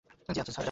[0.25, 0.59] জ্বি আচ্ছা স্যার জয়।